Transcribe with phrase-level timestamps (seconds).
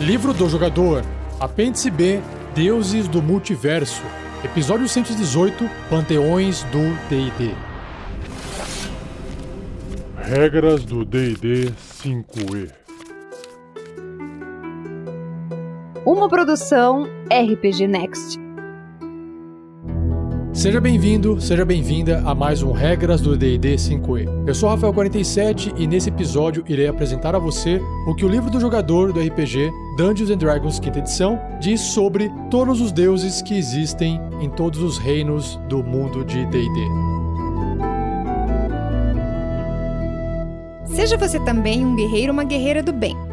[0.00, 1.02] Livro do Jogador,
[1.40, 2.20] Apêndice B,
[2.54, 4.02] Deuses do Multiverso,
[4.44, 7.54] Episódio 118, Panteões do D&D.
[10.18, 11.72] Regras do D&D
[12.04, 12.70] 5e.
[16.04, 18.45] Uma produção RPG Next.
[20.66, 24.48] Seja bem-vindo, seja bem-vinda a mais um Regras do D&D 5e.
[24.48, 28.58] Eu sou Rafael47 e nesse episódio irei apresentar a você o que o livro do
[28.58, 34.20] jogador do RPG Dungeons and Dragons quinta edição diz sobre todos os deuses que existem
[34.40, 36.80] em todos os reinos do mundo de D&D.
[40.96, 43.16] Seja você também um guerreiro ou uma guerreira do bem.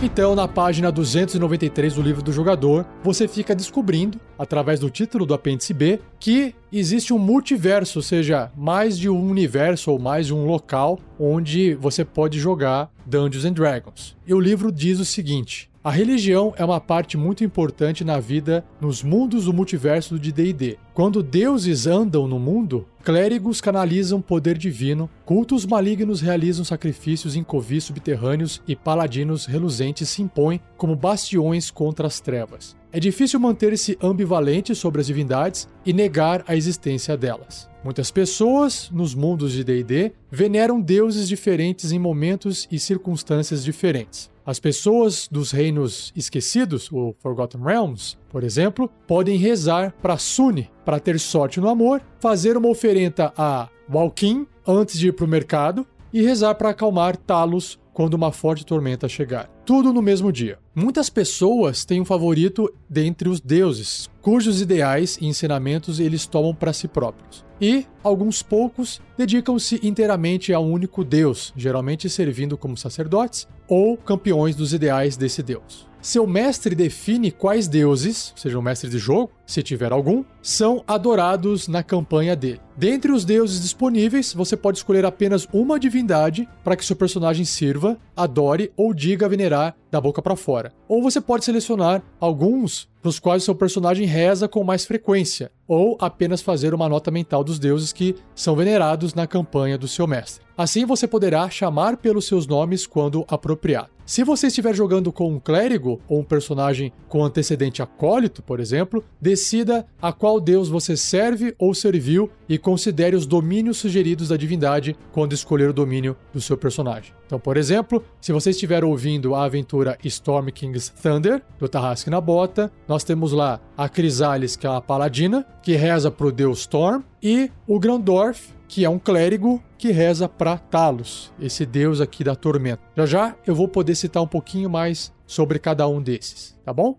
[0.00, 5.34] Então, na página 293 do livro do jogador, você fica descobrindo, através do título do
[5.34, 10.34] apêndice B, que existe um multiverso, ou seja, mais de um universo ou mais de
[10.34, 14.16] um local onde você pode jogar Dungeons and Dragons.
[14.26, 18.62] E o livro diz o seguinte: a religião é uma parte muito importante na vida
[18.78, 20.76] nos mundos do multiverso de D&D.
[20.92, 27.84] Quando deuses andam no mundo, clérigos canalizam poder divino, cultos malignos realizam sacrifícios em covis
[27.84, 32.76] subterrâneos e paladinos reluzentes se impõem como bastiões contra as trevas.
[32.90, 37.68] É difícil manter-se ambivalente sobre as divindades e negar a existência delas.
[37.84, 44.30] Muitas pessoas, nos mundos de D&D, veneram deuses diferentes em momentos e circunstâncias diferentes.
[44.44, 50.98] As pessoas dos reinos esquecidos, o Forgotten Realms, por exemplo, podem rezar para Sune para
[50.98, 55.86] ter sorte no amor, fazer uma oferenda a Walkin antes de ir para o mercado
[56.10, 59.50] e rezar para acalmar Talos quando uma forte tormenta chegar.
[59.66, 60.60] Tudo no mesmo dia.
[60.72, 66.72] Muitas pessoas têm um favorito dentre os deuses, cujos ideais e ensinamentos eles tomam para
[66.72, 67.44] si próprios.
[67.60, 74.54] E alguns poucos dedicam-se inteiramente a um único deus, geralmente servindo como sacerdotes ou campeões
[74.54, 75.87] dos ideais desse deus.
[76.00, 81.66] Seu mestre define quais deuses, seja o mestre de jogo, se tiver algum, são adorados
[81.66, 82.60] na campanha dele.
[82.76, 87.98] Dentre os deuses disponíveis, você pode escolher apenas uma divindade para que seu personagem sirva,
[88.16, 90.72] adore ou diga venerar da boca para fora.
[90.86, 95.96] Ou você pode selecionar alguns para os quais seu personagem reza com mais frequência, ou
[96.00, 100.44] apenas fazer uma nota mental dos deuses que são venerados na campanha do seu mestre.
[100.56, 103.97] Assim você poderá chamar pelos seus nomes quando apropriado.
[104.08, 109.04] Se você estiver jogando com um clérigo ou um personagem com antecedente acólito, por exemplo,
[109.20, 114.96] decida a qual deus você serve ou serviu e considere os domínios sugeridos da divindade
[115.12, 117.17] quando escolher o domínio do seu personagem.
[117.28, 122.22] Então, por exemplo, se você estiver ouvindo a aventura Storm King's Thunder, do Tarrasque na
[122.22, 126.60] Bota, nós temos lá a Crisales, que é uma paladina, que reza para o deus
[126.60, 132.24] Storm, e o Grandorf, que é um clérigo que reza para Talos, esse deus aqui
[132.24, 132.80] da tormenta.
[132.96, 136.96] Já já eu vou poder citar um pouquinho mais sobre cada um desses, tá bom?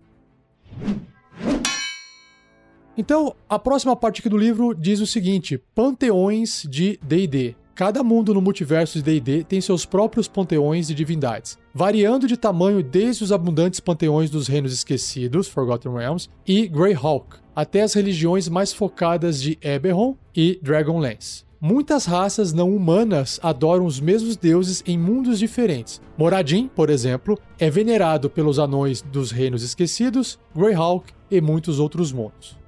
[2.96, 7.56] Então, a próxima parte aqui do livro diz o seguinte: panteões de D&D.
[7.80, 12.82] Cada mundo no multiverso de D&D tem seus próprios panteões de divindades, variando de tamanho
[12.82, 18.70] desde os abundantes panteões dos Reinos Esquecidos, Forgotten Realms, e Greyhawk, até as religiões mais
[18.70, 21.44] focadas de Eberron e Dragonlance.
[21.58, 26.02] Muitas raças não humanas adoram os mesmos deuses em mundos diferentes.
[26.18, 32.58] Moradin, por exemplo, é venerado pelos anões dos Reinos Esquecidos, Greyhawk e muitos outros mundos.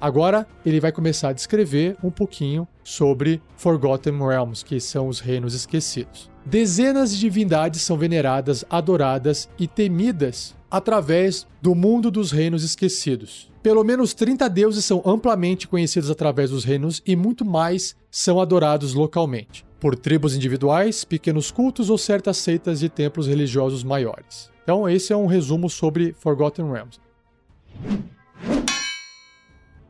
[0.00, 5.54] Agora ele vai começar a descrever um pouquinho sobre Forgotten Realms, que são os reinos
[5.54, 6.30] esquecidos.
[6.46, 13.50] Dezenas de divindades são veneradas, adoradas e temidas através do mundo dos reinos esquecidos.
[13.62, 18.94] Pelo menos 30 deuses são amplamente conhecidos através dos reinos e muito mais são adorados
[18.94, 24.50] localmente, por tribos individuais, pequenos cultos ou certas seitas de templos religiosos maiores.
[24.62, 27.00] Então, esse é um resumo sobre Forgotten Realms.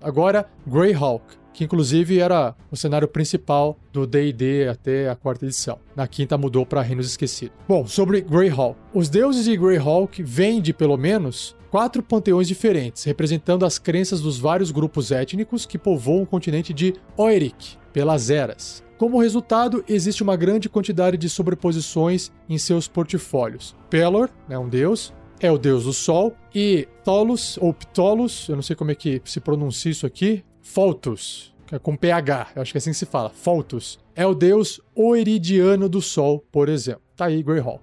[0.01, 5.79] Agora, Greyhawk, que inclusive era o cenário principal do D&D até a quarta edição.
[5.97, 7.57] Na quinta mudou para Reinos Esquecidos.
[7.67, 8.79] Bom, sobre Greyhawk.
[8.95, 14.39] Os deuses de Greyhawk vêm de, pelo menos, quatro panteões diferentes, representando as crenças dos
[14.39, 18.85] vários grupos étnicos que povoam o continente de Oerik, pelas eras.
[18.97, 23.77] Como resultado, existe uma grande quantidade de sobreposições em seus portfólios.
[23.89, 28.63] Pelor é um deus, é o deus do sol, e Ptolos, ou Ptolos, eu não
[28.63, 32.79] sei como é que se pronuncia isso aqui, Pholtus, é com PH, eu acho que
[32.79, 37.03] é assim que se fala, Pholtus, é o deus oeridiano do sol, por exemplo.
[37.17, 37.81] Tá aí, Greyhawk.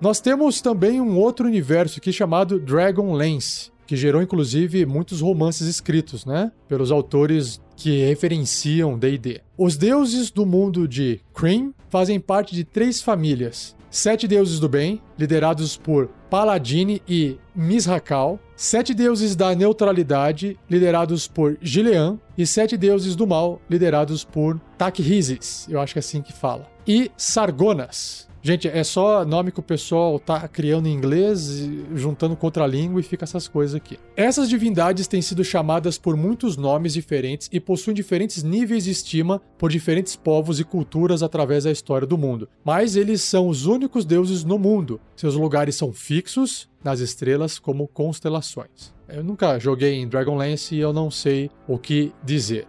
[0.00, 6.24] Nós temos também um outro universo aqui chamado Dragonlance, que gerou inclusive muitos romances escritos,
[6.24, 9.40] né, pelos autores que referenciam D&D.
[9.56, 15.00] Os deuses do mundo de Kryn fazem parte de três famílias: sete deuses do bem,
[15.18, 23.16] liderados por Paladine e Mishrakal, sete deuses da neutralidade, liderados por Gilean, e sete deuses
[23.16, 28.68] do mal, liderados por Takhizis, eu acho que é assim que fala, e Sargonas, Gente,
[28.68, 33.02] é só nome que o pessoal tá criando em inglês, juntando com outra língua e
[33.04, 33.98] fica essas coisas aqui.
[34.16, 39.42] Essas divindades têm sido chamadas por muitos nomes diferentes e possuem diferentes níveis de estima
[39.58, 42.48] por diferentes povos e culturas através da história do mundo.
[42.64, 45.00] Mas eles são os únicos deuses no mundo.
[45.18, 48.94] Seus lugares são fixos nas estrelas como constelações.
[49.08, 52.68] Eu nunca joguei em Dragonlance e eu não sei o que dizer.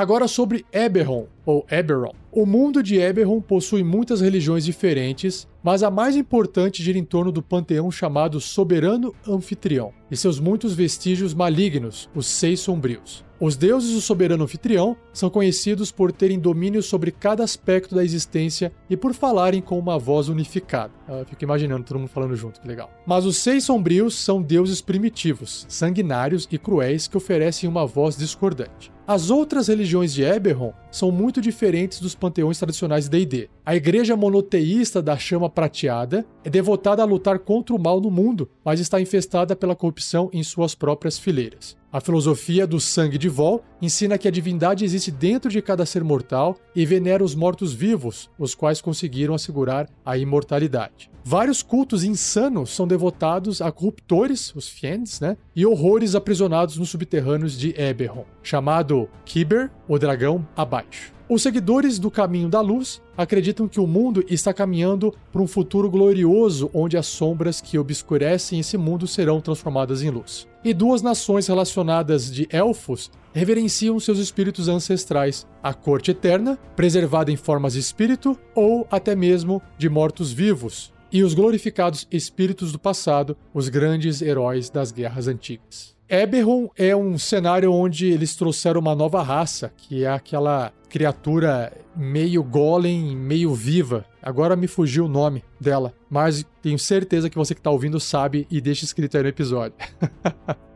[0.00, 2.14] Agora sobre Eberron, ou Eberron.
[2.32, 7.30] O mundo de Eberron possui muitas religiões diferentes, mas a mais importante gira em torno
[7.30, 13.22] do panteão chamado Soberano Anfitrião e seus muitos vestígios malignos, os Seis Sombrios.
[13.38, 18.70] Os deuses do soberano anfitrião são conhecidos por terem domínio sobre cada aspecto da existência
[18.88, 20.92] e por falarem com uma voz unificada.
[21.08, 22.90] Eu fico imaginando todo mundo falando junto, que legal.
[23.06, 28.92] Mas os seis sombrios são deuses primitivos, sanguinários e cruéis que oferecem uma voz discordante.
[29.12, 33.48] As outras religiões de Eberron são muito diferentes dos panteões tradicionais D&D.
[33.64, 38.48] A igreja monoteísta da chama prateada é devotada a lutar contra o mal no mundo,
[38.64, 41.78] mas está infestada pela corrupção em suas próprias fileiras.
[41.92, 46.04] A filosofia do sangue de Vol ensina que a divindade existe dentro de cada ser
[46.04, 51.10] mortal e venera os mortos-vivos, os quais conseguiram assegurar a imortalidade.
[51.24, 55.36] Vários cultos insanos são devotados a corruptores, os Fiends, né?
[55.54, 60.79] E horrores aprisionados nos subterrâneos de Eberron, chamado Kiber, o dragão abaixo.
[61.28, 65.88] Os seguidores do caminho da luz acreditam que o mundo está caminhando para um futuro
[65.88, 70.48] glorioso onde as sombras que obscurecem esse mundo serão transformadas em luz.
[70.64, 77.36] E duas nações relacionadas de elfos reverenciam seus espíritos ancestrais, a corte eterna, preservada em
[77.36, 83.68] formas de espírito, ou até mesmo de mortos-vivos, e os glorificados espíritos do passado, os
[83.68, 85.99] grandes heróis das guerras antigas.
[86.12, 92.42] Eberron é um cenário onde eles trouxeram uma nova raça, que é aquela criatura meio
[92.42, 94.04] golem, meio viva.
[94.20, 98.44] Agora me fugiu o nome dela, mas tenho certeza que você que está ouvindo sabe
[98.50, 99.76] e deixa escrito aí no episódio.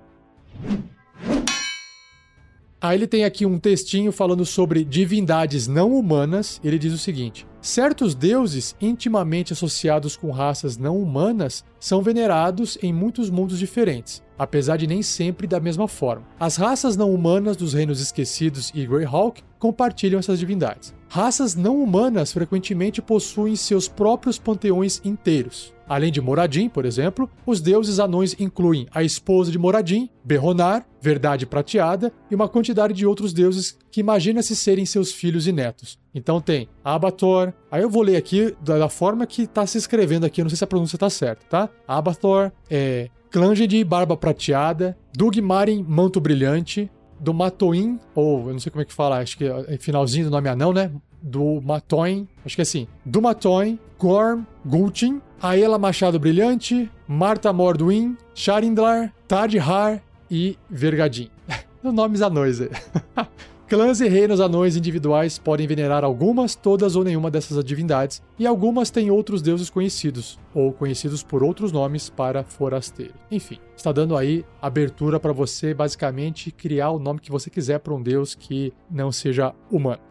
[2.85, 6.61] Aí ele tem aqui um textinho falando sobre divindades não humanas.
[6.63, 12.93] Ele diz o seguinte: certos deuses intimamente associados com raças não humanas são venerados em
[12.93, 16.27] muitos mundos diferentes, apesar de nem sempre da mesma forma.
[16.39, 20.95] As raças não humanas dos reinos esquecidos e Greyhawk compartilham essas divindades.
[21.09, 25.73] Raças não humanas frequentemente possuem seus próprios panteões inteiros.
[25.89, 31.47] Além de Moradin, por exemplo, os deuses anões incluem a esposa de Moradin, Berronar, Verdade
[31.47, 35.99] Prateada e uma quantidade de outros deuses que imagina-se serem seus filhos e netos.
[36.15, 40.41] Então tem Abathor, aí eu vou ler aqui da, forma que está se escrevendo aqui,
[40.41, 41.69] eu não sei se a pronúncia está certa, tá?
[41.87, 46.89] Abathor, é, Clanged Barba Prateada, Dugmarin Manto Brilhante,
[47.19, 50.31] do Matoin, ou eu não sei como é que fala, acho que é finalzinho do
[50.31, 50.89] nome anão, né?
[51.21, 58.17] Do Matoin, acho que é assim, do Matoin, Gorm, Gultin, Aela Machado Brilhante, Marta Morduin,
[58.37, 60.01] Sharindlar, Tadhar
[60.31, 61.29] e Vergadin.
[61.83, 62.71] Nomes anões aí.
[63.75, 68.89] Clãs e reinos anões individuais podem venerar algumas, todas ou nenhuma dessas divindades, e algumas
[68.89, 73.15] têm outros deuses conhecidos, ou conhecidos por outros nomes para forasteiro.
[73.33, 77.93] Enfim, está dando aí abertura para você basicamente criar o nome que você quiser para
[77.93, 80.03] um deus que não seja humano.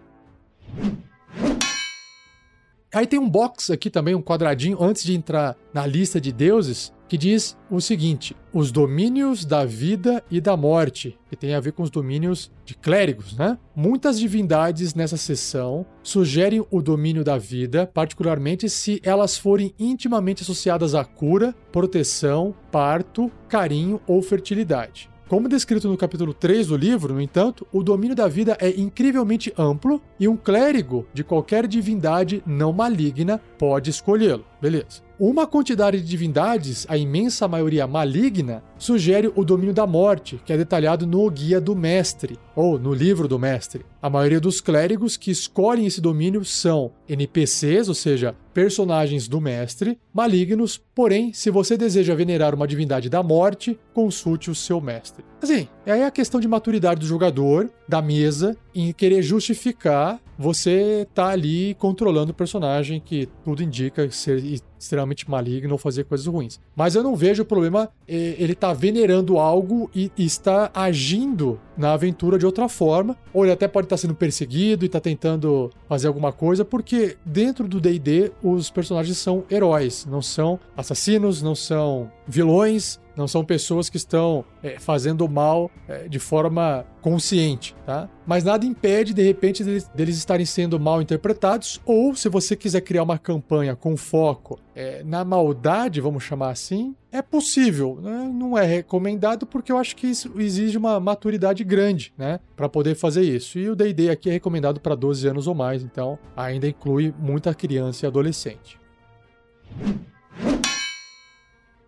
[2.94, 6.94] Aí tem um box aqui também, um quadradinho, antes de entrar na lista de deuses,
[7.10, 11.72] que diz o seguinte: os domínios da vida e da morte, que tem a ver
[11.72, 13.58] com os domínios de clérigos, né?
[13.76, 20.94] Muitas divindades nessa seção sugerem o domínio da vida, particularmente se elas forem intimamente associadas
[20.94, 25.13] à cura, proteção, parto, carinho ou fertilidade.
[25.34, 29.52] Como descrito no capítulo 3 do livro, no entanto, o domínio da vida é incrivelmente
[29.58, 34.46] amplo e um clérigo de qualquer divindade não maligna pode escolhê-lo.
[34.64, 35.04] Beleza.
[35.20, 40.58] Uma quantidade de divindades, a imensa maioria maligna, sugere o domínio da morte, que é
[40.58, 43.86] detalhado no Guia do Mestre, ou no Livro do Mestre.
[44.02, 50.00] A maioria dos clérigos que escolhem esse domínio são NPCs, ou seja, personagens do mestre,
[50.14, 55.26] malignos, porém, se você deseja venerar uma divindade da morte, consulte o seu mestre.
[55.42, 61.08] Assim, é aí a questão de maturidade do jogador, da mesa, em querer justificar você
[61.14, 64.44] tá ali controlando o personagem que tudo indica ser
[64.84, 66.60] extremamente maligno ou fazer coisas ruins.
[66.76, 71.94] Mas eu não vejo o problema eh, ele tá venerando algo e, está agindo na
[71.94, 75.72] aventura de outra forma, ou ele até pode estar tá sendo perseguido e tá tentando
[75.88, 81.56] fazer alguma coisa, porque dentro do D&D os personagens são heróis, não são assassinos, não
[81.56, 88.10] são vilões, não são pessoas que estão é, fazendo mal é, de forma consciente, tá?
[88.26, 92.82] Mas nada impede, de repente, deles, deles, estarem sendo mal interpretados, ou se você quiser
[92.82, 98.00] criar uma campanha com foco é, na maldade, vamos chamar assim, é possível.
[98.02, 98.32] Né?
[98.34, 102.40] Não é recomendado porque eu acho que isso exige uma maturidade grande, né?
[102.56, 103.60] Para poder fazer isso.
[103.60, 107.54] E o D&D aqui é recomendado para 12 anos ou mais, então ainda inclui muita
[107.54, 108.80] criança e adolescente.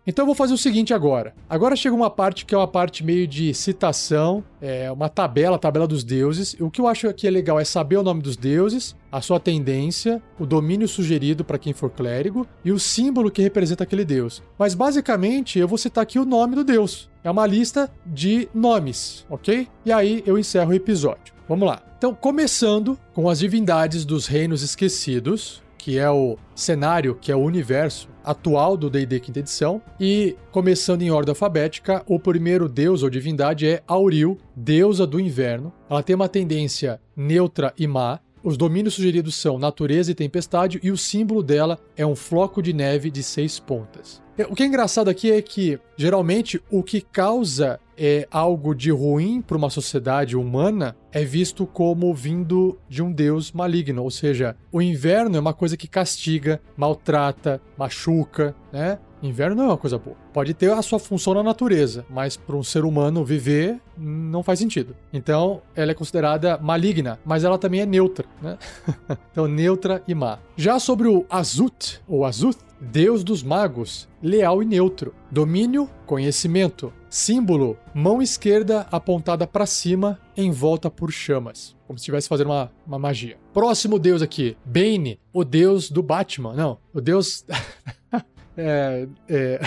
[0.06, 1.34] Então eu vou fazer o seguinte agora.
[1.48, 5.58] Agora chega uma parte que é uma parte meio de citação, é uma tabela, a
[5.58, 6.54] tabela dos deuses.
[6.60, 9.40] O que eu acho que é legal é saber o nome dos deuses, a sua
[9.40, 14.42] tendência, o domínio sugerido para quem for clérigo e o símbolo que representa aquele deus.
[14.56, 17.10] Mas basicamente eu vou citar aqui o nome do deus.
[17.24, 19.66] É uma lista de nomes, ok?
[19.84, 21.34] E aí eu encerro o episódio.
[21.48, 21.82] Vamos lá.
[21.98, 27.38] Então, começando com as divindades dos reinos esquecidos, que é o cenário, que é o
[27.38, 33.08] universo atual do D&D quinta edição, e começando em ordem alfabética, o primeiro deus ou
[33.08, 35.72] divindade é Auril, deusa do inverno.
[35.88, 38.18] Ela tem uma tendência neutra e má.
[38.42, 42.72] Os domínios sugeridos são natureza e tempestade, e o símbolo dela é um floco de
[42.72, 44.20] neve de seis pontas.
[44.50, 49.40] O que é engraçado aqui é que, geralmente, o que causa é algo de ruim
[49.40, 54.82] para uma sociedade humana é visto como vindo de um deus maligno, ou seja, o
[54.82, 58.98] inverno é uma coisa que castiga, maltrata, machuca, né?
[59.22, 60.16] Inverno não é uma coisa boa.
[60.32, 64.58] Pode ter a sua função na natureza, mas para um ser humano viver não faz
[64.58, 64.94] sentido.
[65.12, 68.58] Então, ela é considerada maligna, mas ela também é neutra, né?
[69.32, 70.38] então, neutra e má.
[70.56, 75.14] Já sobre o Azut, ou Azuth, deus dos magos, leal e neutro.
[75.30, 76.92] Domínio, conhecimento.
[77.08, 81.74] Símbolo, mão esquerda apontada para cima, em volta por chamas.
[81.86, 83.38] Como se estivesse fazendo uma, uma magia.
[83.54, 86.52] Próximo deus aqui, Bane, o deus do Batman.
[86.52, 87.44] Não, o deus.
[88.56, 89.06] é.
[89.28, 89.60] é...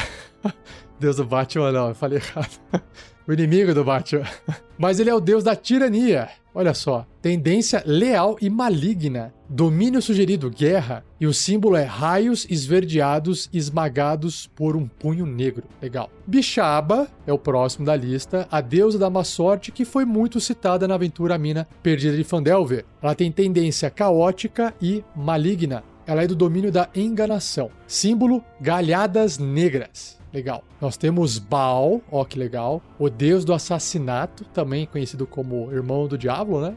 [1.00, 2.60] deus do Batman, não, eu falei errado.
[3.28, 4.26] o inimigo do Batman.
[4.78, 6.30] Mas ele é o deus da tirania.
[6.54, 13.48] Olha só, tendência leal e maligna, domínio sugerido guerra, e o símbolo é raios esverdeados
[13.54, 15.64] esmagados por um punho negro.
[15.80, 16.10] Legal.
[16.26, 20.88] Bixaba é o próximo da lista, a deusa da má sorte que foi muito citada
[20.88, 22.84] na aventura Mina Perdida de Fandelver.
[23.02, 25.84] Ela tem tendência caótica e maligna.
[26.10, 27.70] Ela é do domínio da enganação.
[27.86, 30.18] Símbolo galhadas negras.
[30.34, 30.64] Legal.
[30.82, 32.82] Nós temos Baal, ó que legal.
[32.98, 36.76] O deus do assassinato, também conhecido como irmão do diabo, né?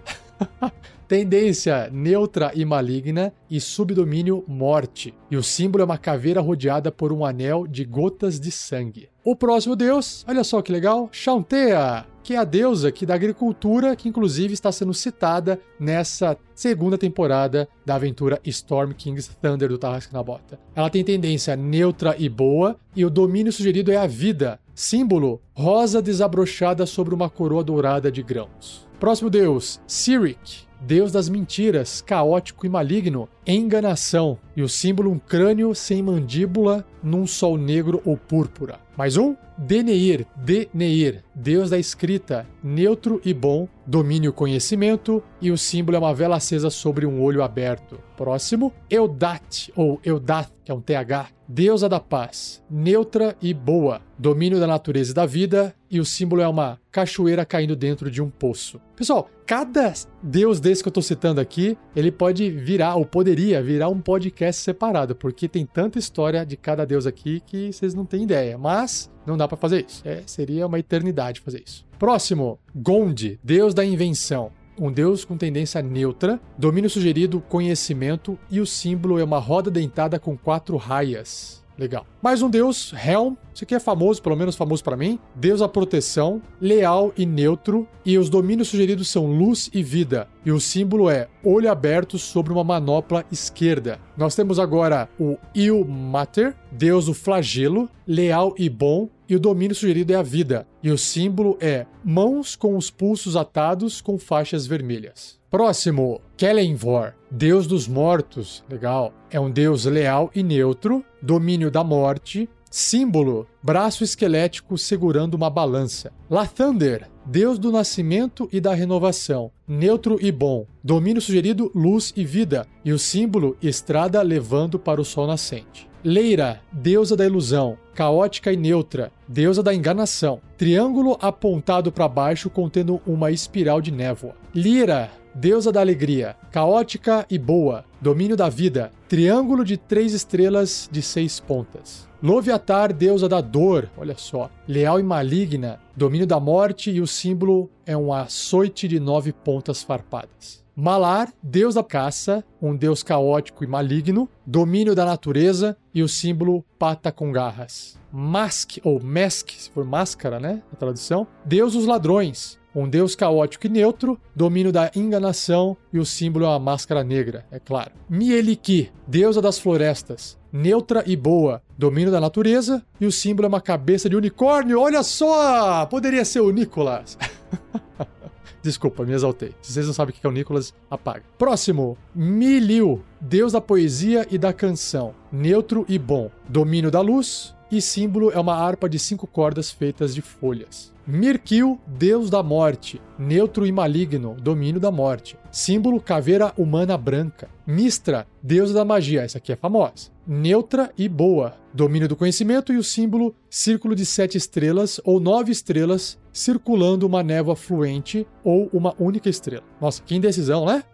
[1.12, 5.14] Tendência neutra e maligna e subdomínio morte.
[5.30, 9.10] E o símbolo é uma caveira rodeada por um anel de gotas de sangue.
[9.22, 13.94] O próximo deus, olha só que legal, Chauntea, que é a deusa aqui da agricultura,
[13.94, 20.14] que inclusive está sendo citada nessa segunda temporada da aventura Storm King's Thunder do Tarrasque
[20.14, 20.58] na Bota.
[20.74, 24.58] Ela tem tendência neutra e boa, e o domínio sugerido é a vida.
[24.74, 28.90] Símbolo: rosa desabrochada sobre uma coroa dourada de grãos.
[29.02, 35.74] Próximo deus, Sirik, deus das mentiras, caótico e maligno, enganação, e o símbolo um crânio
[35.74, 38.78] sem mandíbula num sol negro ou púrpura.
[38.96, 45.96] Mais um, Deneir, Deneir, deus da escrita, neutro e bom, domínio conhecimento, e o símbolo
[45.96, 47.98] é uma vela acesa sobre um olho aberto.
[48.16, 54.58] Próximo, Eudat, ou Eudath, que é um TH, deusa da paz, neutra e boa, domínio
[54.58, 58.30] da natureza e da vida, e o símbolo é uma cachoeira caindo dentro de um
[58.30, 58.80] poço.
[58.96, 59.92] Pessoal, cada
[60.22, 64.62] deus desse que eu tô citando aqui, ele pode virar, ou poderia virar um podcast
[64.62, 68.56] separado, porque tem tanta história de cada deus aqui que vocês não têm ideia.
[68.56, 70.00] Mas não dá para fazer isso.
[70.06, 71.84] É, seria uma eternidade fazer isso.
[71.98, 74.50] Próximo, Gond, deus da invenção.
[74.82, 80.18] Um deus com tendência neutra, domínio sugerido, conhecimento, e o símbolo é uma roda dentada
[80.18, 81.62] com quatro raias.
[81.78, 82.04] Legal.
[82.20, 83.34] Mais um deus, Helm.
[83.54, 85.20] Esse aqui é famoso, pelo menos famoso para mim.
[85.36, 87.86] Deus da proteção, leal e neutro.
[88.04, 90.28] E os domínios sugeridos são luz e vida.
[90.44, 94.00] E o símbolo é olho aberto sobre uma manopla esquerda.
[94.16, 99.08] Nós temos agora o Il Mater, deus do flagelo, leal e bom.
[99.28, 100.66] E o domínio sugerido é a vida.
[100.82, 105.40] E o símbolo é mãos com os pulsos atados com faixas vermelhas.
[105.50, 108.64] Próximo, Kelenvor, deus dos mortos.
[108.68, 109.12] Legal.
[109.30, 116.10] É um deus leal e neutro, domínio da morte, símbolo, braço esquelético segurando uma balança.
[116.28, 122.66] Lathander, deus do nascimento e da renovação, neutro e bom, domínio sugerido luz e vida,
[122.82, 125.91] e o símbolo estrada levando para o sol nascente.
[126.04, 130.40] Leira, deusa da ilusão, caótica e neutra, deusa da enganação.
[130.58, 134.34] Triângulo apontado para baixo contendo uma espiral de névoa.
[134.52, 138.90] Lira, deusa da alegria, caótica e boa, domínio da vida.
[139.08, 142.08] Triângulo de três estrelas de seis pontas.
[142.20, 147.70] Loviatar, deusa da dor, olha só, leal e maligna, domínio da morte e o símbolo
[147.86, 150.61] é um açoite de nove pontas farpadas.
[150.74, 156.64] Malar, deus da caça, um deus caótico e maligno, domínio da natureza e o símbolo
[156.78, 157.98] pata com garras.
[158.10, 160.62] Mask, ou Mesk, se for máscara, né?
[160.72, 161.26] A tradução.
[161.44, 166.48] Deus dos ladrões, um deus caótico e neutro, domínio da enganação e o símbolo é
[166.48, 167.92] uma máscara negra, é claro.
[168.08, 173.60] Mieliki, deusa das florestas, neutra e boa, domínio da natureza e o símbolo é uma
[173.60, 174.80] cabeça de unicórnio.
[174.80, 175.84] Olha só!
[175.84, 177.18] Poderia ser o Nicolas.
[178.62, 179.54] Desculpa, me exaltei.
[179.60, 181.22] Se vocês não sabem o que é o Nicolas, apaga.
[181.38, 187.80] Próximo, Miliu, deus da poesia e da canção, neutro e bom, domínio da luz, e
[187.80, 190.92] símbolo é uma harpa de cinco cordas feitas de folhas.
[191.06, 195.36] Mirkil, deus da morte, neutro e maligno, domínio da morte.
[195.50, 197.48] Símbolo caveira humana branca.
[197.66, 200.12] Mistra, deusa da magia, essa aqui é famosa.
[200.26, 205.50] Neutra e boa, domínio do conhecimento e o símbolo círculo de sete estrelas ou nove
[205.50, 209.64] estrelas circulando uma névoa fluente ou uma única estrela.
[209.80, 210.84] Nossa, que indecisão, né?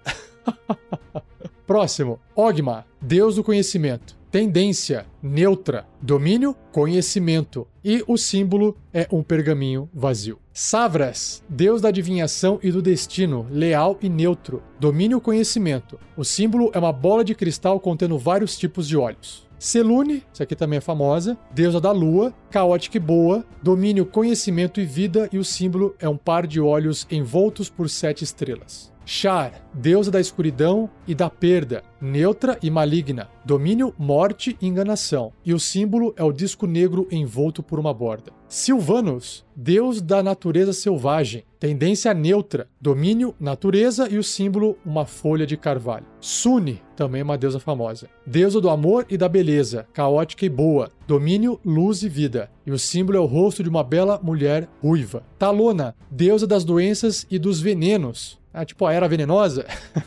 [1.66, 4.17] Próximo, Ogma, deus do conhecimento.
[4.30, 5.86] Tendência, neutra.
[6.02, 7.66] Domínio, conhecimento.
[7.82, 10.38] E o símbolo é um pergaminho vazio.
[10.52, 14.62] Savras, deus da adivinhação e do destino, leal e neutro.
[14.78, 15.98] Domínio, conhecimento.
[16.14, 19.48] O símbolo é uma bola de cristal contendo vários tipos de olhos.
[19.58, 24.84] Selune, essa aqui também é famosa, deusa da lua, caótica e boa, domínio, conhecimento e
[24.84, 28.92] vida, e o símbolo é um par de olhos envoltos por sete estrelas.
[29.10, 35.54] Char, deusa da escuridão e da perda, neutra e maligna, domínio, morte e enganação, e
[35.54, 38.32] o símbolo é o disco negro envolto por uma borda.
[38.46, 45.56] Silvanus, deus da natureza selvagem, tendência neutra, domínio, natureza e o símbolo, uma folha de
[45.56, 46.04] carvalho.
[46.20, 51.58] Sune, também uma deusa famosa, deusa do amor e da beleza, caótica e boa, domínio,
[51.64, 55.24] luz e vida, e o símbolo é o rosto de uma bela mulher ruiva.
[55.38, 59.66] Talona, deusa das doenças e dos venenos, ah, tipo a era venenosa.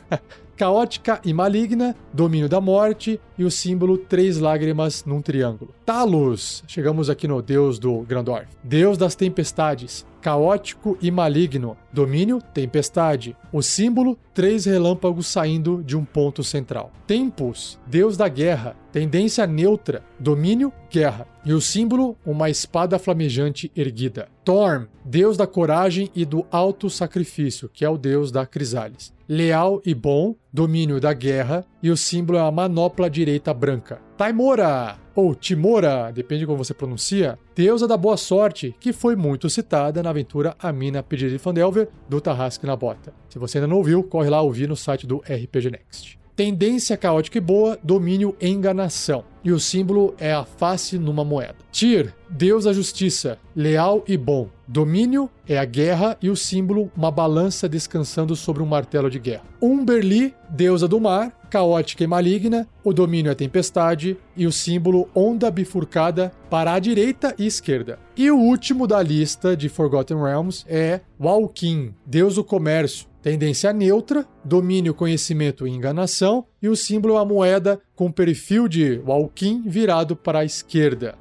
[0.56, 5.73] Caótica e maligna, domínio da morte e o símbolo três lágrimas num triângulo.
[5.84, 8.47] Talos, chegamos aqui no deus do Grandorf.
[8.63, 13.36] Deus das tempestades, caótico e maligno, domínio tempestade.
[13.51, 16.91] O símbolo três relâmpagos saindo de um ponto central.
[17.07, 21.27] Tempus, deus da guerra, tendência neutra, domínio guerra.
[21.43, 24.29] E o símbolo uma espada flamejante erguida.
[24.45, 29.81] Torm, deus da coragem e do alto sacrifício, que é o deus da crisales leal
[29.86, 34.01] e bom, domínio da guerra, e o símbolo é uma manopla direita branca.
[34.21, 39.49] Taimora, ou Timora, depende de como você pronuncia, deusa da boa sorte, que foi muito
[39.49, 43.12] citada na aventura A Mina Pedida de Fandelver, do Tarrasque na Bota.
[43.29, 46.19] Se você ainda não ouviu, corre lá ouvir no site do RPG Next.
[46.36, 49.23] Tendência caótica e boa, domínio enganação.
[49.43, 51.55] E o símbolo é a face numa moeda.
[51.71, 54.49] Tyr, deus da justiça, leal e bom.
[54.71, 59.43] Domínio é a guerra e o símbolo uma balança descansando sobre um martelo de guerra.
[59.62, 62.65] Umberli, deusa do mar, caótica e maligna.
[62.81, 67.99] O domínio é tempestade e o símbolo onda bifurcada para a direita e esquerda.
[68.15, 74.25] E o último da lista de Forgotten Realms é Walkin, deus do comércio, Tendência neutra,
[74.43, 80.15] domínio, conhecimento e enganação, e o símbolo é a moeda com perfil de Walkin virado
[80.15, 81.15] para a esquerda.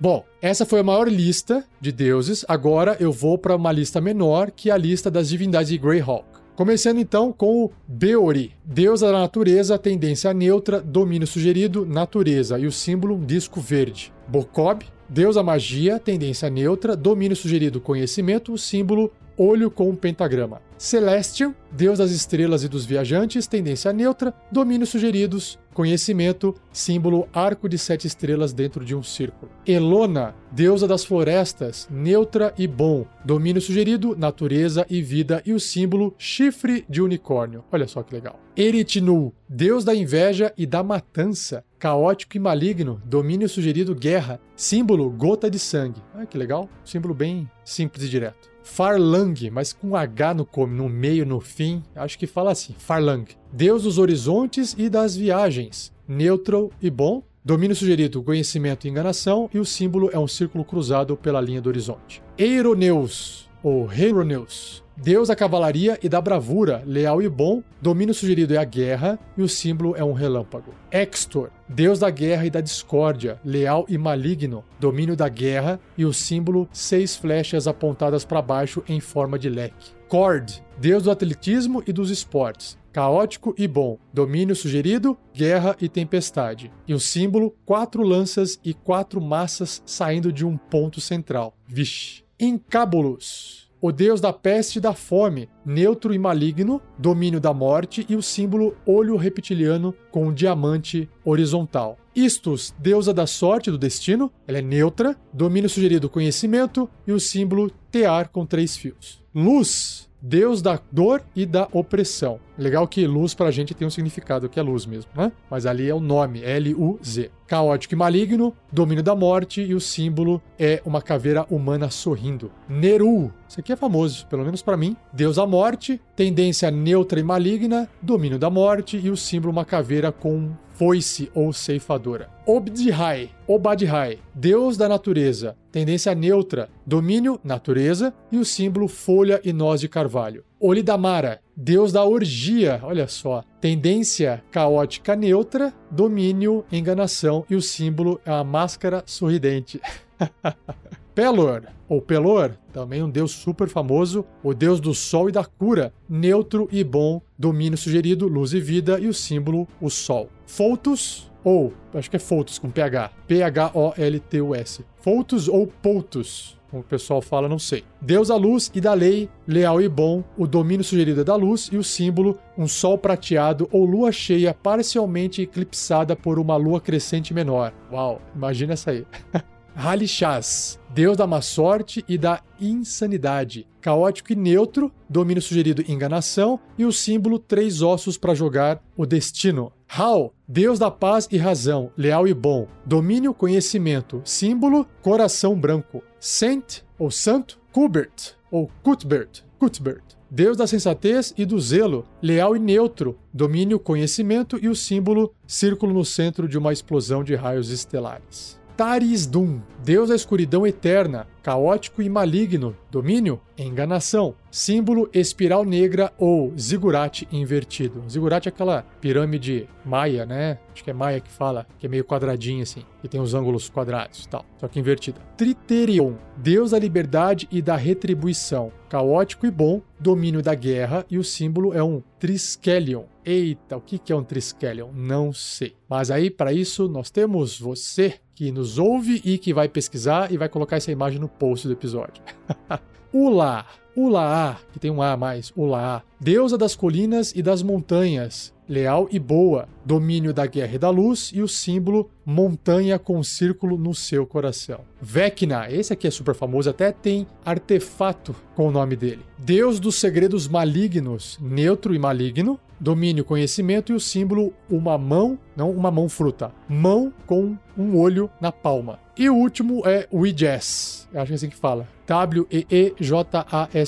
[0.00, 2.44] Bom, essa foi a maior lista de deuses.
[2.46, 6.24] Agora eu vou para uma lista menor, que é a lista das divindades de Greyhawk.
[6.54, 12.70] Começando então com o Beori, deusa da natureza, tendência neutra, domínio sugerido, natureza, e o
[12.70, 14.12] símbolo um disco verde.
[14.28, 20.60] Bokob, Deus a magia, tendência neutra, domínio sugerido conhecimento, o símbolo olho com um pentagrama.
[20.76, 27.78] Celestial, deus das estrelas e dos viajantes, tendência neutra, domínios sugeridos, conhecimento, símbolo arco de
[27.78, 29.52] sete estrelas dentro de um círculo.
[29.64, 33.06] Elona, deusa das florestas, neutra e bom.
[33.24, 37.62] Domínio sugerido, natureza e vida e o símbolo chifre de unicórnio.
[37.70, 38.40] Olha só que legal.
[38.56, 45.50] Eritnu, deus da inveja e da matança, caótico e maligno, domínio sugerido guerra, símbolo gota
[45.50, 46.02] de sangue.
[46.14, 48.50] Ah, que legal, símbolo bem simples e direto.
[48.62, 53.24] Farlang, mas com H no, no meio, no fim, acho que fala assim, Farlang.
[53.52, 59.58] Deus dos horizontes e das viagens, neutral e bom, Domínio sugerido, conhecimento e enganação, e
[59.58, 62.22] o símbolo é um círculo cruzado pela linha do horizonte.
[62.36, 67.62] Eironeus, ou Heironeus, Deus da cavalaria e da bravura, leal e bom.
[67.80, 70.74] Domínio sugerido é a guerra e o símbolo é um relâmpago.
[70.90, 74.64] Extor, Deus da guerra e da discórdia, leal e maligno.
[74.80, 79.92] Domínio da guerra e o símbolo seis flechas apontadas para baixo em forma de leque.
[80.08, 82.76] Cord, Deus do atletismo e dos esportes.
[82.92, 83.98] Caótico e bom.
[84.12, 86.72] Domínio sugerido, guerra e tempestade.
[86.88, 91.54] E o símbolo, quatro lanças e quatro massas saindo de um ponto central.
[91.68, 92.27] Vixe.
[92.40, 98.16] Incábulos o deus da peste e da fome, neutro e maligno, domínio da morte e
[98.16, 101.96] o símbolo olho reptiliano com um diamante horizontal.
[102.14, 107.20] Istus, deusa da sorte e do destino, ela é neutra, domínio sugerido conhecimento e o
[107.20, 109.22] símbolo tear com três fios.
[109.32, 112.40] Luz, Deus da dor e da opressão.
[112.58, 115.30] Legal que luz pra gente tem um significado que é luz mesmo, né?
[115.48, 117.30] Mas ali é o nome, L-U-Z.
[117.46, 122.50] Caótico e maligno, domínio da morte e o símbolo é uma caveira humana sorrindo.
[122.68, 124.96] Neru, isso aqui é famoso, pelo menos para mim.
[125.12, 130.10] Deus da morte, tendência neutra e maligna, domínio da morte e o símbolo uma caveira
[130.10, 132.28] com foice ou ceifadora.
[132.46, 139.80] Obdihai, Obadihai, deus da natureza, tendência neutra, domínio, natureza e o símbolo folha e noz
[139.80, 140.44] de carvalho.
[140.60, 148.32] Olidamara, deus da orgia, olha só, tendência caótica neutra, domínio, enganação e o símbolo é
[148.32, 149.80] a máscara sorridente.
[151.14, 155.92] Pelor, ou Pelor, também um deus super famoso, o deus do sol e da cura,
[156.08, 160.28] neutro e bom, domínio sugerido, luz e vida e o símbolo, o sol.
[160.44, 164.84] Foltus, ou, acho que é Foltus com PH, P-H-O-L-T-U-S.
[164.96, 167.84] Foltus ou Poutus, como o pessoal fala, não sei.
[168.00, 171.68] Deus da luz e da lei, leal e bom, o domínio sugerido é da luz
[171.72, 177.32] e o símbolo, um sol prateado ou lua cheia parcialmente eclipsada por uma lua crescente
[177.32, 177.72] menor.
[177.90, 179.06] Uau, imagina essa aí.
[179.80, 183.64] Halishas, deus da má sorte e da insanidade.
[183.80, 189.72] Caótico e neutro, domínio sugerido enganação e o símbolo três ossos para jogar o destino.
[189.88, 192.66] Hal, deus da paz e razão, leal e bom.
[192.84, 194.20] Domínio, conhecimento.
[194.24, 196.02] Símbolo, coração branco.
[196.20, 197.58] Saint, ou santo.
[197.72, 199.44] Kubert, ou Cuthbert.
[199.58, 200.02] Cuthbert.
[200.30, 205.94] Deus da sensatez e do zelo, leal e neutro, domínio, conhecimento e o símbolo, círculo
[205.94, 208.58] no centro de uma explosão de raios estelares.
[208.76, 217.26] Tarisdum, deus da escuridão eterna, caótico e maligno, domínio, enganação, símbolo espiral negra ou zigurate
[217.32, 218.04] invertido.
[218.06, 220.58] Zigurate é aquela pirâmide maia, né?
[220.74, 223.70] Acho que é maia que fala, que é meio quadradinho assim, que tem os ângulos
[223.70, 225.22] quadrados e tal, só que invertida.
[225.38, 231.24] Triterion, deus da liberdade e da retribuição, caótico e bom, domínio da guerra e o
[231.24, 233.04] símbolo é um Triskelion.
[233.24, 234.90] Eita, o que é um Triskelion?
[234.92, 235.74] Não sei.
[235.88, 240.36] Mas aí, para isso, nós temos você que nos ouve e que vai pesquisar e
[240.36, 242.22] vai colocar essa imagem no post do episódio.
[243.12, 243.64] Ula,
[243.98, 249.08] Ulaá, que tem um A a mais, Ulaá, deusa das colinas e das montanhas, leal
[249.10, 253.92] e boa, domínio da guerra e da luz e o símbolo montanha com círculo no
[253.92, 254.82] seu coração.
[255.02, 259.22] Vecna, esse aqui é super famoso, até tem artefato com o nome dele.
[259.36, 265.70] Deus dos segredos malignos, neutro e maligno, domínio, conhecimento e o símbolo uma mão, não
[265.70, 269.00] uma mão fruta, mão com um olho na palma.
[269.16, 271.88] E o último é o Ijas, acho que é assim que fala.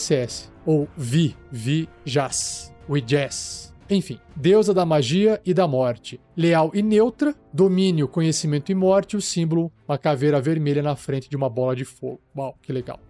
[0.00, 0.50] W-E-E-J-A-S-S.
[0.64, 2.72] Ou Vi, Vi Jas.
[2.88, 3.72] Ijas.
[3.88, 6.20] Enfim, deusa da magia e da morte.
[6.36, 11.36] Leal e neutra, domínio, conhecimento e morte, o símbolo, uma caveira vermelha na frente de
[11.36, 12.20] uma bola de fogo.
[12.36, 13.00] Uau, que legal.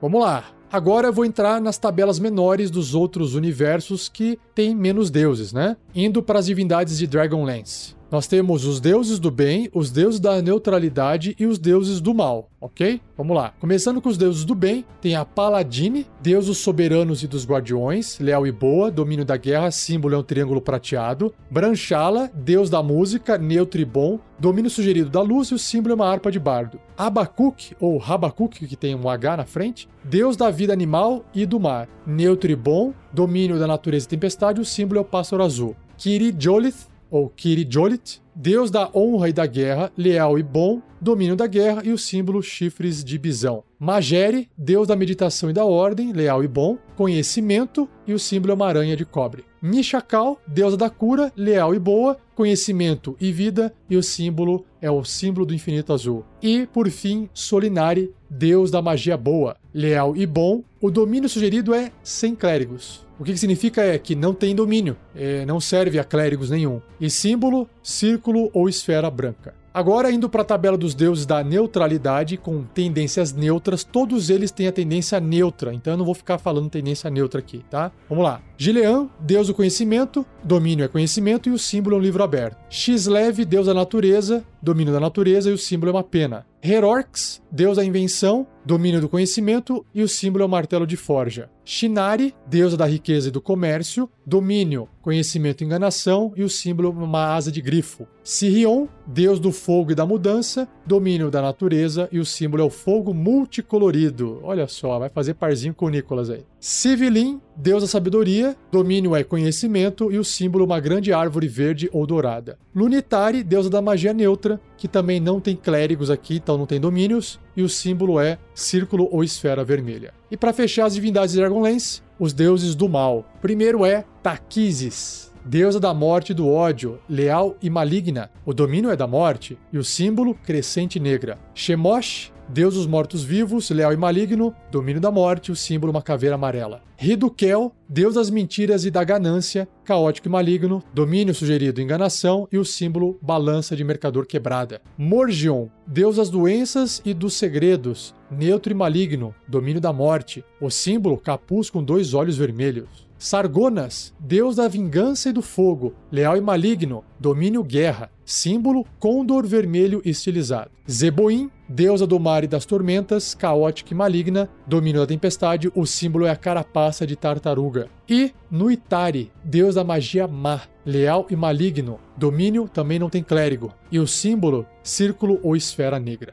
[0.00, 0.44] Vamos lá.
[0.70, 5.76] Agora eu vou entrar nas tabelas menores dos outros universos que têm menos deuses, né?
[5.94, 7.97] Indo para as divindades de Dragonlance.
[8.10, 12.48] Nós temos os deuses do bem, os deuses da neutralidade e os deuses do mal,
[12.58, 13.02] ok?
[13.14, 13.52] Vamos lá.
[13.60, 18.18] Começando com os deuses do bem, tem a Paladine, deus dos soberanos e dos guardiões,
[18.18, 21.34] leal e boa, domínio da guerra, símbolo é um triângulo prateado.
[21.50, 25.94] Branchala, deus da música, neutro e bom, domínio sugerido da luz e o símbolo é
[25.96, 26.80] uma harpa de bardo.
[26.96, 31.60] Abacuc, ou Rabacuc, que tem um H na frente, deus da vida animal e do
[31.60, 35.76] mar, neutro e bom, domínio da natureza e tempestade, o símbolo é o pássaro azul.
[35.98, 41.34] Kiri Jolith, ou Kiri Jolit, deus da honra e da guerra, leal e bom, domínio
[41.34, 43.64] da guerra e o símbolo chifres de bisão.
[43.78, 48.54] Magere, deus da meditação e da ordem, leal e bom, conhecimento e o símbolo é
[48.54, 49.44] uma aranha de cobre.
[49.60, 55.04] Mishakal, deusa da cura, leal e boa, conhecimento e vida e o símbolo é o
[55.04, 56.24] símbolo do infinito azul.
[56.40, 60.62] E, por fim, Solinari, deus da magia boa, leal e bom.
[60.80, 63.07] O domínio sugerido é sem clérigos.
[63.18, 66.80] O que, que significa é que não tem domínio, é, não serve a clérigos nenhum.
[67.00, 69.54] E símbolo, círculo ou esfera branca.
[69.78, 74.66] Agora, indo para a tabela dos deuses da neutralidade, com tendências neutras, todos eles têm
[74.66, 77.92] a tendência neutra, então eu não vou ficar falando tendência neutra aqui, tá?
[78.08, 78.40] Vamos lá.
[78.56, 82.56] Gilean, deus do conhecimento, domínio é conhecimento e o símbolo é um livro aberto.
[82.68, 86.44] Xlev, deus da natureza, domínio da natureza e o símbolo é uma pena.
[86.60, 91.48] Herorx, deus da invenção, domínio do conhecimento e o símbolo é o martelo de forja.
[91.64, 97.34] Shinari, deusa da riqueza e do comércio, domínio, conhecimento e enganação e o símbolo uma
[97.34, 98.06] asa de grifo.
[98.22, 102.70] Sirion, deus do fogo e da mudança, domínio da natureza e o símbolo é o
[102.70, 104.38] fogo multicolorido.
[104.42, 106.44] Olha só, vai fazer parzinho com o Nicolas aí.
[106.60, 112.04] Civilin, deus da sabedoria, domínio é conhecimento e o símbolo uma grande árvore verde ou
[112.04, 112.58] dourada.
[112.74, 117.38] Lunitari, deusa da magia neutra, que também não tem clérigos aqui, então não tem domínios,
[117.56, 120.12] e o símbolo é círculo ou esfera vermelha.
[120.28, 123.24] E para fechar as divindades de Dragonlance, os deuses do mal.
[123.40, 128.32] Primeiro é Taquises, deusa da morte e do ódio, leal e maligna.
[128.44, 131.38] O domínio é da morte e o símbolo crescente negra.
[131.54, 136.82] Shemosh, Deus dos mortos-vivos, leal e maligno, domínio da morte, o símbolo uma caveira amarela.
[136.96, 142.64] Ridukel, Deus das mentiras e da ganância, caótico e maligno, domínio sugerido enganação e o
[142.64, 144.80] símbolo balança de mercador quebrada.
[144.96, 151.18] Morgion, Deus das doenças e dos segredos, neutro e maligno, domínio da morte, o símbolo
[151.18, 153.06] capuz com dois olhos vermelhos.
[153.18, 160.00] Sargonas, deus da vingança e do fogo, leal e maligno, domínio guerra, símbolo condor vermelho
[160.04, 160.70] estilizado.
[160.88, 166.24] Zeboim, deusa do mar e das tormentas, caótica e maligna, domínio da tempestade, o símbolo
[166.26, 167.88] é a carapaça de tartaruga.
[168.08, 173.98] E Nuitari, deus da magia má, leal e maligno, domínio também não tem clérigo, e
[173.98, 176.32] o símbolo, círculo ou esfera negra.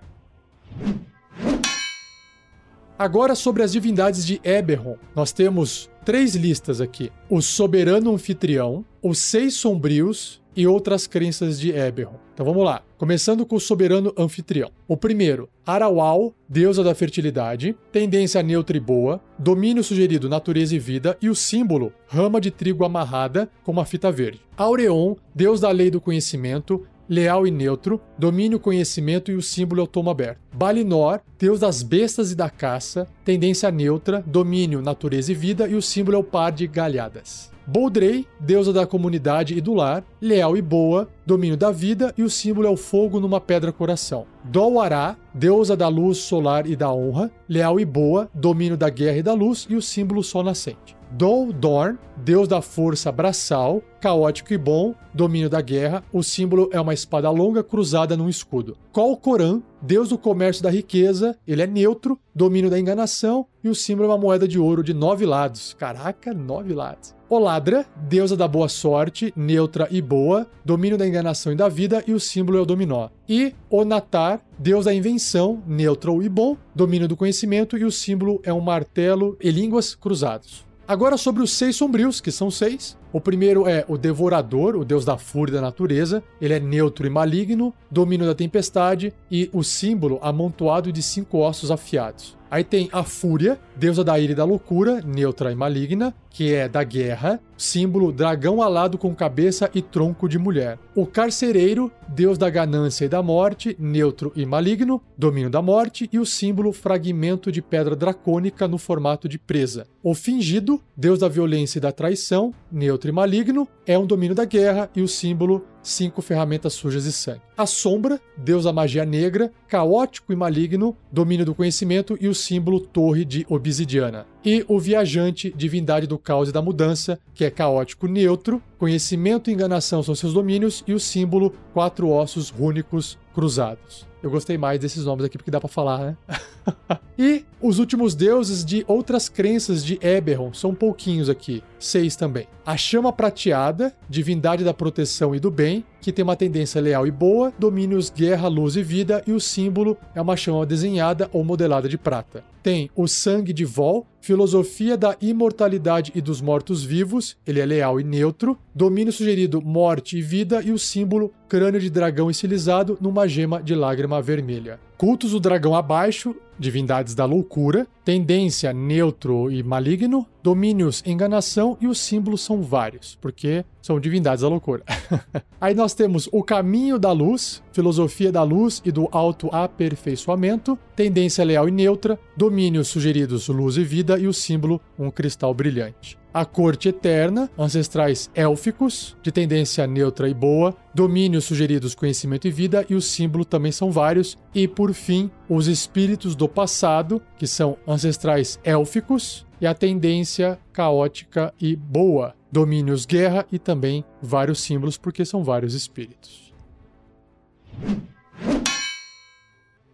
[2.98, 4.96] Agora sobre as divindades de Eberron.
[5.14, 11.72] Nós temos três listas aqui: o soberano anfitrião, os seis sombrios e outras crenças de
[11.72, 12.20] Eberron.
[12.34, 12.82] Então vamos lá.
[12.98, 14.72] Começando com o soberano anfitrião.
[14.88, 21.18] O primeiro, Arawal, deusa da fertilidade, tendência neutra e boa, domínio sugerido natureza e vida
[21.22, 24.42] e o símbolo, rama de trigo amarrada com uma fita verde.
[24.58, 29.84] Aureon, deus da lei do conhecimento, leal e neutro, domínio, conhecimento e o símbolo é
[29.84, 30.40] o tomo aberto.
[30.54, 35.82] Balinor, deus das bestas e da caça, tendência neutra, domínio, natureza e vida e o
[35.82, 37.55] símbolo é o par de galhadas.
[37.68, 42.30] Boldrey, deusa da comunidade e do lar, leal e boa, domínio da vida e o
[42.30, 44.28] símbolo é o fogo numa pedra coração.
[44.44, 49.24] Dolwará, deusa da luz solar e da honra, leal e boa, domínio da guerra e
[49.24, 50.96] da luz e o símbolo sol nascente.
[51.12, 56.82] Dol Dorn, deus da força braçal, caótico e bom, domínio da guerra, o símbolo é
[56.82, 58.78] uma espada longa cruzada num escudo.
[58.92, 63.76] Kol Koran, deus do comércio da riqueza, ele é neutro, domínio da enganação e o
[63.76, 65.74] símbolo é uma moeda de ouro de nove lados.
[65.80, 67.16] Caraca, nove lados.
[67.28, 72.14] Oladra, deusa da boa sorte, neutra e boa, domínio da enganação e da vida, e
[72.14, 73.10] o símbolo é o dominó.
[73.28, 78.54] E Onatar, deus da invenção, neutro e bom, domínio do conhecimento, e o símbolo é
[78.54, 80.64] um martelo e línguas cruzados.
[80.88, 82.96] Agora sobre os seis sombrios, que são seis.
[83.16, 86.22] O primeiro é o Devorador, o deus da fúria da natureza.
[86.42, 91.72] Ele é neutro e maligno, domínio da tempestade e o símbolo amontoado de cinco ossos
[91.72, 92.36] afiados.
[92.50, 96.70] Aí tem a Fúria, deusa da ira e da loucura, neutra e maligna, que é
[96.70, 100.78] da guerra, símbolo dragão alado com cabeça e tronco de mulher.
[100.96, 106.20] O Carcereiro, deus da ganância e da morte, neutro e maligno, domínio da morte, e
[106.20, 109.88] o símbolo fragmento de pedra dracônica no formato de presa.
[110.04, 114.46] O Fingido, deus da violência e da traição, neutro e maligno, é um domínio da
[114.46, 117.42] guerra e o símbolo cinco ferramentas sujas de sangue.
[117.56, 122.80] A sombra, deus da magia negra, caótico e maligno, domínio do conhecimento e o símbolo
[122.80, 124.26] torre de obsidiana.
[124.44, 129.54] E o viajante, divindade do caos e da mudança, que é caótico neutro, conhecimento e
[129.54, 134.08] enganação são seus domínios e o símbolo quatro ossos rúnicos cruzados.
[134.26, 136.18] Eu gostei mais desses nomes aqui porque dá para falar, né?
[137.16, 142.48] e os últimos deuses de outras crenças de Eberron, são pouquinhos aqui, seis também.
[142.66, 147.12] A chama prateada, divindade da proteção e do bem, que tem uma tendência leal e
[147.12, 151.88] boa, domínios guerra, luz e vida, e o símbolo é uma chama desenhada ou modelada
[151.88, 152.55] de prata.
[152.66, 158.04] Tem o sangue de Vol, filosofia da imortalidade e dos mortos-vivos, ele é leal e
[158.04, 163.62] neutro, domínio sugerido morte e vida e o símbolo crânio de dragão estilizado numa gema
[163.62, 164.80] de lágrima vermelha.
[164.98, 172.00] Cultos do dragão abaixo, divindades da loucura, tendência neutro e maligno, domínios enganação e os
[172.00, 174.84] símbolos são vários, porque são divindades da loucura.
[175.60, 181.68] Aí nós temos o caminho da luz, filosofia da luz e do autoaperfeiçoamento, tendência leal
[181.68, 186.18] e neutra, domínios sugeridos luz e vida e o símbolo um cristal brilhante.
[186.36, 192.86] A corte eterna, ancestrais élficos, de tendência neutra e boa, domínios sugeridos conhecimento e vida,
[192.90, 194.38] e o símbolo também são vários.
[194.54, 201.54] E por fim, os espíritos do passado, que são ancestrais élficos, e a tendência caótica
[201.58, 206.54] e boa, domínios guerra e também vários símbolos, porque são vários espíritos.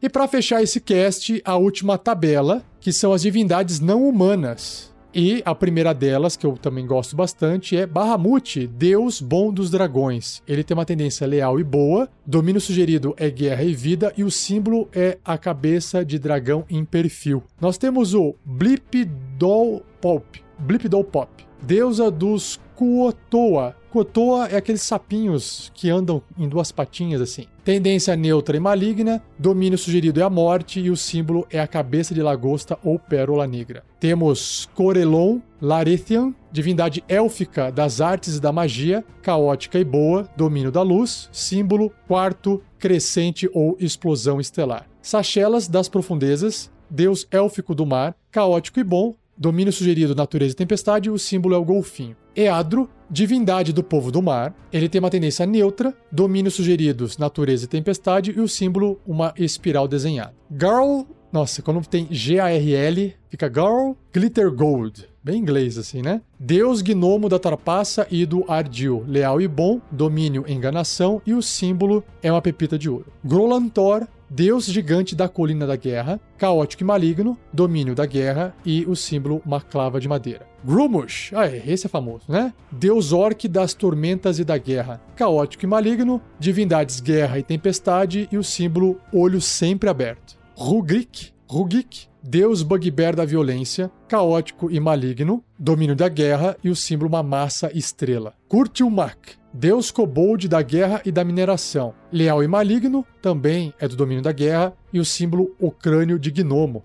[0.01, 4.90] E para fechar esse cast, a última tabela, que são as divindades não humanas.
[5.13, 10.41] E a primeira delas, que eu também gosto bastante, é Bahamut, Deus bom dos dragões.
[10.47, 14.31] Ele tem uma tendência leal e boa, domínio sugerido é guerra e vida, e o
[14.31, 17.43] símbolo é a cabeça de dragão em perfil.
[17.59, 23.75] Nós temos o Blipdolpop, Blipdolpop, deusa dos Kuotoa.
[23.91, 27.45] Kuotoa é aqueles sapinhos que andam em duas patinhas assim.
[27.61, 32.13] Tendência neutra e maligna, domínio sugerido é a morte e o símbolo é a cabeça
[32.13, 33.83] de lagosta ou pérola negra.
[33.99, 40.81] Temos Corelon Larethian, divindade élfica das artes e da magia, caótica e boa, domínio da
[40.81, 44.87] luz, símbolo quarto, crescente ou explosão estelar.
[45.01, 51.09] Sachelas das profundezas, deus élfico do mar, caótico e bom, domínio sugerido natureza e tempestade,
[51.09, 52.15] o símbolo é o golfinho.
[52.35, 54.55] Eadro, divindade do povo do mar.
[54.71, 59.87] Ele tem uma tendência neutra, domínios sugeridos, natureza e tempestade, e o símbolo, uma espiral
[59.87, 60.33] desenhada.
[60.49, 65.09] Garl, nossa, quando tem G-A-R-L, fica Garl Glitter Gold.
[65.23, 66.21] Bem inglês assim, né?
[66.39, 72.03] Deus gnomo da trapaça e do ardil, leal e bom, domínio enganação, e o símbolo
[72.23, 73.05] é uma pepita de ouro.
[73.23, 78.95] Grolantor, Deus gigante da colina da guerra, caótico e maligno, domínio da guerra e o
[78.95, 80.47] símbolo uma clava de madeira.
[80.63, 82.53] Grumush, ah, esse é famoso, né?
[82.71, 88.37] Deus orc das tormentas e da guerra, caótico e maligno, divindades guerra e tempestade e
[88.37, 90.37] o símbolo olho sempre aberto.
[90.55, 97.09] Rugrik, Rugik, Deus bugbear da violência, caótico e maligno, domínio da guerra e o símbolo
[97.09, 98.33] uma massa estrela.
[98.47, 101.93] Kurtilmak, Deus kobold da guerra e da mineração.
[102.11, 106.31] Leal e maligno, também é do domínio da guerra, e o símbolo o crânio de
[106.31, 106.83] gnomo.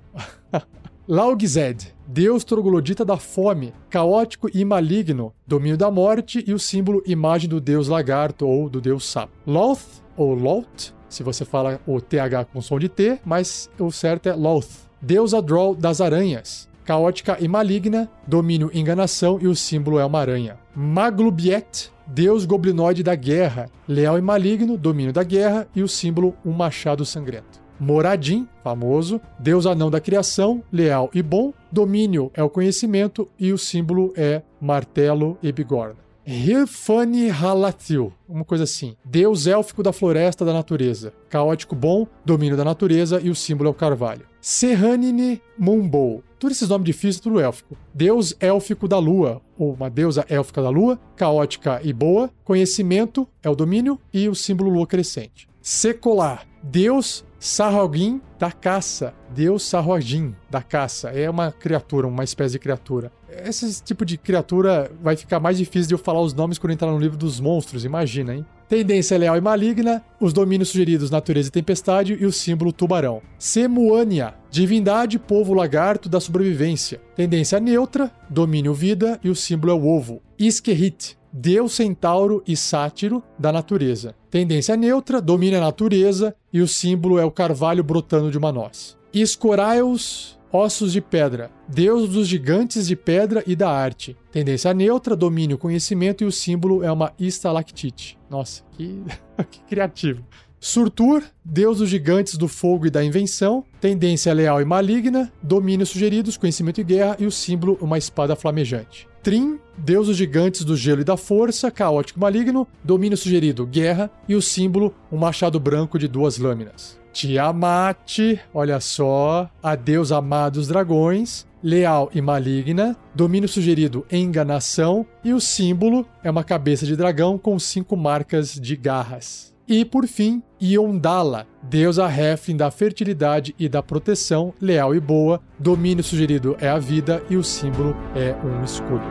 [1.08, 7.48] Laugzed, Deus troglodita da fome, caótico e maligno, domínio da morte e o símbolo imagem
[7.48, 9.32] do deus lagarto ou do deus sapo.
[9.46, 14.28] Loth, ou Loth, se você fala o TH com som de T, mas o certo
[14.28, 14.88] é Loth.
[15.00, 20.58] Deus Adrol das aranhas, caótica e maligna, domínio enganação e o símbolo é uma aranha.
[20.78, 26.52] Maglubiet, deus goblinoide da guerra, leal e maligno, domínio da guerra e o símbolo um
[26.52, 27.62] machado sangrento.
[27.80, 33.58] Moradim, famoso, deus anão da criação, leal e bom, domínio é o conhecimento e o
[33.58, 35.96] símbolo é martelo e bigorna.
[36.26, 38.96] Hilfani Halatil, uma coisa assim.
[39.02, 41.10] Deus élfico da floresta da natureza.
[41.30, 44.26] Caótico bom, domínio da natureza e o símbolo é o carvalho.
[44.48, 46.22] Serranine Mumbou.
[46.38, 47.76] Todos esses nomes difíceis, tudo élfico.
[47.92, 52.30] Deus élfico da lua, ou uma deusa élfica da lua, caótica e boa.
[52.44, 55.48] Conhecimento é o domínio e o símbolo lua crescente.
[55.60, 56.46] Secular.
[56.62, 59.12] Deus Sarrogin da caça.
[59.30, 61.08] Deus Sarrogin da caça.
[61.08, 63.10] É uma criatura, uma espécie de criatura.
[63.28, 66.92] Esse tipo de criatura vai ficar mais difícil de eu falar os nomes quando entrar
[66.92, 68.46] no livro dos monstros, imagina, hein?
[68.68, 73.22] Tendência leal e maligna, os domínios sugeridos natureza e tempestade e o símbolo tubarão.
[73.38, 77.00] Semuania, divindade, povo lagarto da sobrevivência.
[77.14, 80.20] Tendência neutra, domínio vida e o símbolo é o ovo.
[80.36, 84.16] Isquerit, deus centauro e sátiro da natureza.
[84.30, 88.96] Tendência neutra, domina a natureza e o símbolo é o carvalho brotando de uma noz.
[89.14, 94.16] Escoraeus, ossos de pedra, deus dos gigantes de pedra e da arte.
[94.30, 98.18] Tendência neutra, domínio conhecimento e o símbolo é uma estalactite.
[98.30, 99.02] Nossa, que,
[99.50, 100.24] que criativo.
[100.58, 106.36] Surtur, deus dos gigantes do fogo e da invenção, tendência leal e maligna, domínios sugeridos,
[106.36, 109.06] conhecimento e guerra e o símbolo uma espada flamejante.
[109.26, 114.36] Trim, deus dos gigantes do gelo e da força, caótico maligno, domínio sugerido, guerra, e
[114.36, 116.96] o símbolo, um machado branco de duas lâminas.
[117.12, 125.32] Tiamat, olha só, a deusa amada dos dragões, leal e maligna, domínio sugerido enganação e
[125.32, 129.55] o símbolo é uma cabeça de dragão com cinco marcas de garras.
[129.68, 135.40] E por fim, Yondala, deusa Heflin da fertilidade e da proteção, leal e boa.
[135.58, 139.02] Domínio sugerido é a vida e o símbolo é um escudo.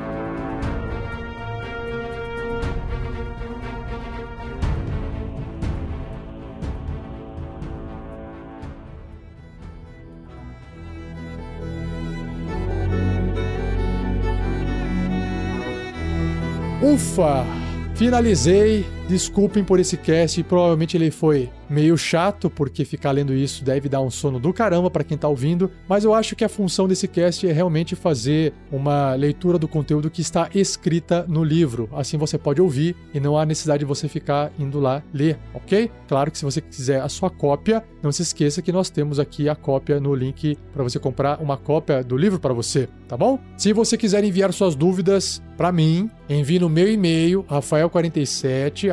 [16.81, 17.45] Ufa!
[17.95, 18.85] Finalizei.
[19.07, 24.01] Desculpem por esse cast, provavelmente ele foi meio chato, porque ficar lendo isso deve dar
[24.01, 27.07] um sono do caramba para quem tá ouvindo, mas eu acho que a função desse
[27.07, 31.89] cast é realmente fazer uma leitura do conteúdo que está escrita no livro.
[31.93, 35.91] Assim você pode ouvir e não há necessidade de você ficar indo lá ler, ok?
[36.07, 39.47] Claro que se você quiser a sua cópia, não se esqueça que nós temos aqui
[39.49, 43.39] a cópia no link para você comprar uma cópia do livro para você, tá bom?
[43.57, 47.45] Se você quiser enviar suas dúvidas para mim, envie no meu e-mail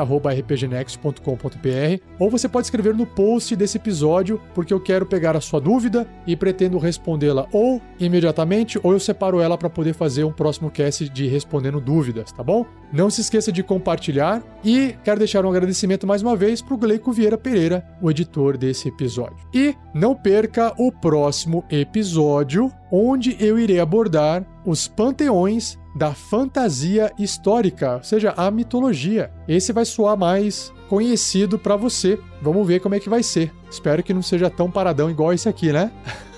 [0.04, 5.60] rafael47@rpgnext.com.br ou você pode escrever no post desse episódio, porque eu quero pegar a sua
[5.60, 10.70] dúvida e pretendo respondê-la ou imediatamente, ou eu separo ela para poder fazer um próximo
[10.70, 12.66] cast de respondendo dúvidas, tá bom?
[12.92, 16.78] Não se esqueça de compartilhar e quero deixar um agradecimento mais uma vez para o
[16.78, 19.46] Gleico Vieira Pereira, o editor desse episódio.
[19.54, 27.96] E não perca o próximo episódio, onde eu irei abordar os panteões da fantasia histórica,
[27.96, 29.30] ou seja, a mitologia.
[29.46, 32.18] Esse vai soar mais conhecido para você.
[32.40, 33.52] Vamos ver como é que vai ser.
[33.70, 35.90] Espero que não seja tão paradão igual esse aqui, né?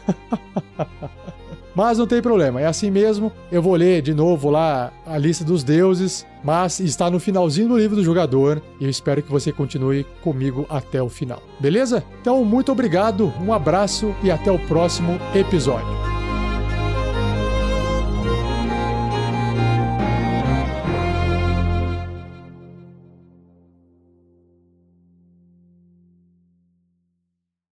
[1.75, 3.33] Mas não tem problema, é assim mesmo.
[3.51, 7.77] Eu vou ler de novo lá a lista dos deuses, mas está no finalzinho do
[7.77, 11.43] livro do jogador e eu espero que você continue comigo até o final.
[11.59, 12.05] Beleza?
[12.21, 16.24] Então, muito obrigado, um abraço e até o próximo episódio.